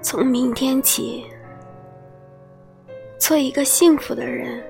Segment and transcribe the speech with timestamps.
[0.00, 1.26] 从明天起，
[3.18, 4.62] 做一个幸福的人。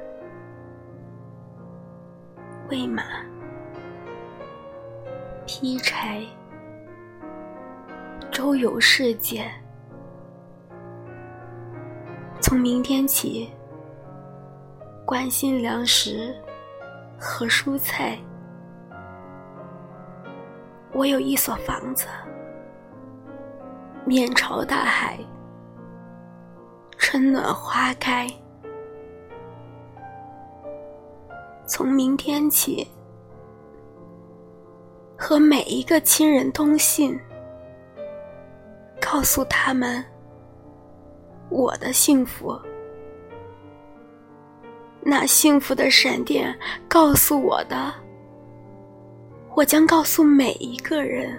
[2.70, 3.02] 喂马，
[5.46, 6.22] 劈柴，
[8.30, 9.50] 周游世界。
[12.40, 13.50] 从明天起，
[15.04, 16.34] 关心粮食
[17.18, 18.18] 和蔬菜。
[20.92, 22.06] 我有一所房子。
[24.08, 25.18] 面朝大海，
[26.96, 28.26] 春暖花开。
[31.66, 32.88] 从明天起，
[35.14, 37.20] 和每一个亲人通信，
[38.98, 40.02] 告诉他们
[41.50, 42.58] 我的幸福。
[45.02, 47.92] 那幸福的闪电告诉我的，
[49.54, 51.38] 我将告诉每一个人。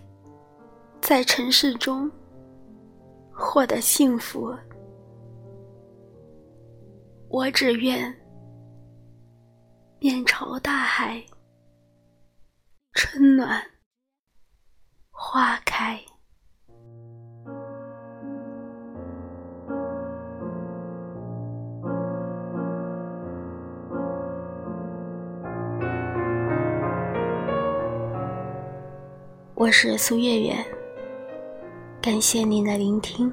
[1.01, 2.09] 在尘世中
[3.33, 4.55] 获得幸福，
[7.27, 8.15] 我只愿
[9.99, 11.21] 面朝大海，
[12.93, 13.61] 春暖
[15.09, 15.99] 花开。
[29.55, 30.80] 我是苏月月。
[32.01, 33.31] 感谢您的聆听。